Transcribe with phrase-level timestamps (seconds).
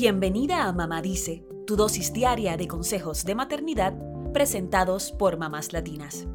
[0.00, 3.94] Bienvenida a Mamá Dice, tu dosis diaria de consejos de maternidad
[4.32, 6.28] presentados por mamás latinas.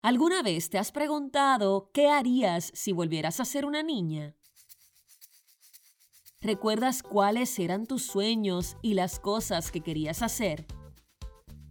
[0.00, 4.36] ¿Alguna vez te has preguntado qué harías si volvieras a ser una niña?
[6.40, 10.66] ¿Recuerdas cuáles eran tus sueños y las cosas que querías hacer?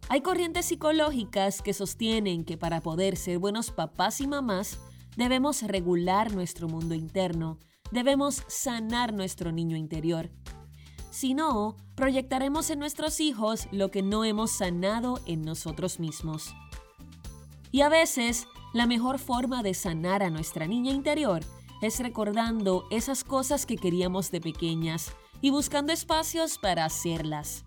[0.10, 4.78] Hay corrientes psicológicas que sostienen que para poder ser buenos papás y mamás
[5.20, 7.60] debemos regular nuestro mundo interno,
[7.92, 10.32] debemos sanar nuestro niño interior.
[11.12, 16.56] Si no, proyectaremos en nuestros hijos lo que no hemos sanado en nosotros mismos.
[17.70, 21.42] Y a veces, la mejor forma de sanar a nuestra niña interior
[21.82, 27.66] es recordando esas cosas que queríamos de pequeñas y buscando espacios para hacerlas.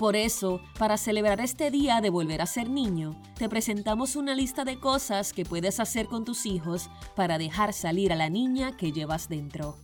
[0.00, 4.64] Por eso, para celebrar este día de volver a ser niño, te presentamos una lista
[4.64, 8.92] de cosas que puedes hacer con tus hijos para dejar salir a la niña que
[8.92, 9.76] llevas dentro.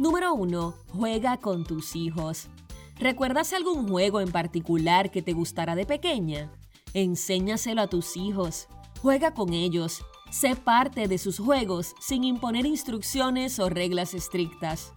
[0.00, 0.74] Número 1.
[0.88, 2.48] Juega con tus hijos.
[2.96, 6.50] ¿Recuerdas algún juego en particular que te gustara de pequeña?
[6.92, 8.66] Enséñaselo a tus hijos.
[9.00, 14.92] Juega con ellos Sé parte de sus juegos sin imponer instrucciones o reglas estrictas.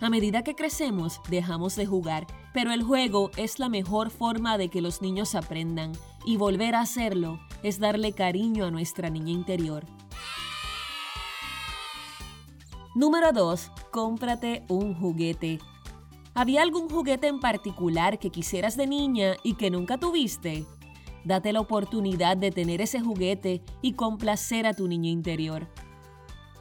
[0.00, 4.68] A medida que crecemos, dejamos de jugar, pero el juego es la mejor forma de
[4.68, 5.92] que los niños aprendan,
[6.26, 9.86] y volver a hacerlo es darle cariño a nuestra niña interior.
[12.94, 13.72] Número 2.
[13.90, 15.60] Cómprate un juguete.
[16.34, 20.66] ¿Había algún juguete en particular que quisieras de niña y que nunca tuviste?
[21.24, 25.68] Date la oportunidad de tener ese juguete y complacer a tu niño interior.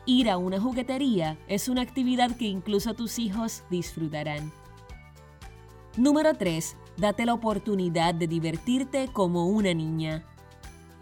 [0.08, 4.52] Ir a una juguetería es una actividad que incluso tus hijos disfrutarán.
[5.98, 6.78] Número 3.
[6.98, 10.24] Date la oportunidad de divertirte como una niña.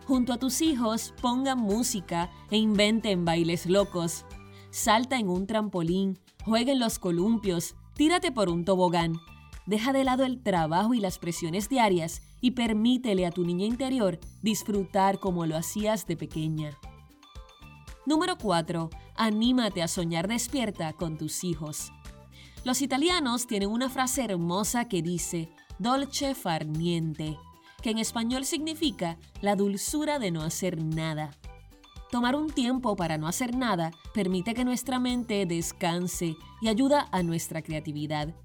[0.07, 4.25] Junto a tus hijos, pongan música e inventen bailes locos.
[4.69, 9.13] Salta en un trampolín, juega en los columpios, tírate por un tobogán.
[9.65, 14.19] Deja de lado el trabajo y las presiones diarias y permítele a tu niña interior
[14.41, 16.77] disfrutar como lo hacías de pequeña.
[18.05, 18.89] Número 4.
[19.15, 21.93] Anímate a soñar despierta con tus hijos.
[22.65, 25.49] Los italianos tienen una frase hermosa que dice
[25.79, 27.37] dolce far niente,
[27.81, 31.31] que en español significa la dulzura de no hacer nada.
[32.11, 37.23] Tomar un tiempo para no hacer nada permite que nuestra mente descanse y ayuda a
[37.23, 38.35] nuestra creatividad.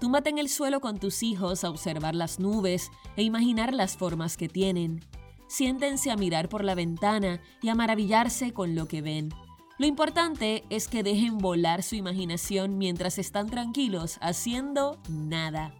[0.00, 4.36] Túmbate en el suelo con tus hijos a observar las nubes e imaginar las formas
[4.36, 5.04] que tienen.
[5.48, 9.30] Siéntense a mirar por la ventana y a maravillarse con lo que ven.
[9.78, 15.72] Lo importante es que dejen volar su imaginación mientras están tranquilos haciendo nada.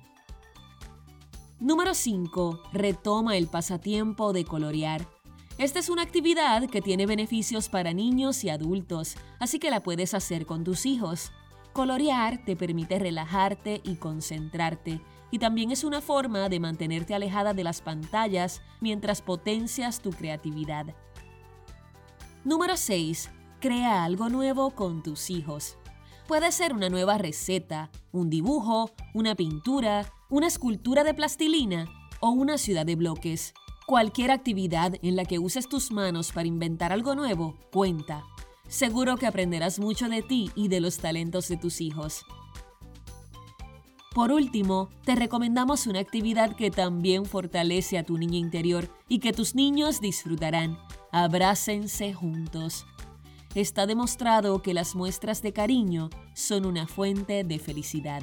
[1.60, 2.60] Número 5.
[2.72, 5.08] Retoma el pasatiempo de colorear.
[5.58, 10.14] Esta es una actividad que tiene beneficios para niños y adultos, así que la puedes
[10.14, 11.32] hacer con tus hijos.
[11.72, 15.00] Colorear te permite relajarte y concentrarte,
[15.30, 20.86] y también es una forma de mantenerte alejada de las pantallas mientras potencias tu creatividad.
[22.44, 23.30] Número 6.
[23.60, 25.76] Crea algo nuevo con tus hijos.
[26.26, 31.86] Puede ser una nueva receta, un dibujo, una pintura, una escultura de plastilina
[32.20, 33.54] o una ciudad de bloques.
[33.86, 38.24] Cualquier actividad en la que uses tus manos para inventar algo nuevo cuenta.
[38.68, 42.24] Seguro que aprenderás mucho de ti y de los talentos de tus hijos.
[44.14, 49.32] Por último, te recomendamos una actividad que también fortalece a tu niña interior y que
[49.32, 50.78] tus niños disfrutarán.
[51.12, 52.86] Abrácense juntos.
[53.54, 58.22] Está demostrado que las muestras de cariño son una fuente de felicidad.